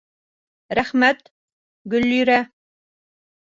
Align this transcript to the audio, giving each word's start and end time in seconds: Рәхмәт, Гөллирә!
Рәхмәт, 0.79 1.21
Гөллирә! 1.95 2.39